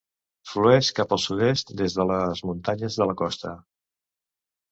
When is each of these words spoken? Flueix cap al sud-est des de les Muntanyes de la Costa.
Flueix 0.51 0.87
cap 0.99 1.11
al 1.17 1.21
sud-est 1.25 1.73
des 1.81 1.97
de 1.99 2.05
les 2.13 2.43
Muntanyes 2.51 2.99
de 3.01 3.09
la 3.11 3.17
Costa. 3.23 3.53